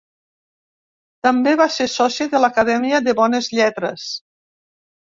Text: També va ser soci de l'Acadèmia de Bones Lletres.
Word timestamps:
També 1.27 1.53
va 1.61 1.69
ser 1.75 1.87
soci 1.99 2.29
de 2.35 2.43
l'Acadèmia 2.45 3.05
de 3.11 3.17
Bones 3.21 3.53
Lletres. 3.59 4.13